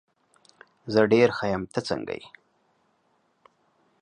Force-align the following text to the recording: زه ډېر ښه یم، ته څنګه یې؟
زه 0.93 1.01
ډېر 1.13 1.29
ښه 1.37 1.45
یم، 1.51 1.63
ته 1.73 1.79
څنګه 1.89 2.13
یې؟ 2.19 2.25